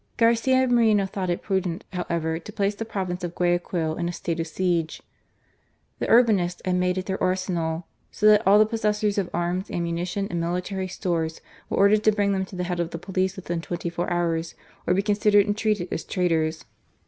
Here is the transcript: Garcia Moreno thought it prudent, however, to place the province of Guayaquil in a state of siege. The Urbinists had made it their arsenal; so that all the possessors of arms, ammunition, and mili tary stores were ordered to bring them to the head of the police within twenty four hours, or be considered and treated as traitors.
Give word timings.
Garcia 0.17 0.67
Moreno 0.67 1.05
thought 1.05 1.29
it 1.29 1.43
prudent, 1.43 1.83
however, 1.93 2.39
to 2.39 2.51
place 2.51 2.73
the 2.73 2.83
province 2.85 3.23
of 3.23 3.35
Guayaquil 3.35 3.97
in 3.97 4.09
a 4.09 4.11
state 4.11 4.39
of 4.39 4.47
siege. 4.47 5.03
The 5.99 6.07
Urbinists 6.07 6.59
had 6.65 6.77
made 6.77 6.97
it 6.97 7.05
their 7.05 7.21
arsenal; 7.21 7.85
so 8.11 8.25
that 8.25 8.41
all 8.47 8.57
the 8.57 8.65
possessors 8.65 9.19
of 9.19 9.29
arms, 9.31 9.69
ammunition, 9.69 10.25
and 10.31 10.41
mili 10.41 10.63
tary 10.63 10.87
stores 10.87 11.39
were 11.69 11.77
ordered 11.77 12.03
to 12.05 12.11
bring 12.11 12.31
them 12.31 12.45
to 12.45 12.55
the 12.55 12.63
head 12.63 12.79
of 12.79 12.89
the 12.89 12.97
police 12.97 13.35
within 13.35 13.61
twenty 13.61 13.91
four 13.91 14.09
hours, 14.11 14.55
or 14.87 14.95
be 14.95 15.03
considered 15.03 15.45
and 15.45 15.55
treated 15.55 15.87
as 15.91 16.03
traitors. 16.03 16.65